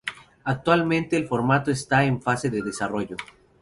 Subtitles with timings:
[0.45, 3.17] Actualmente el formato está en fase de desarrollo.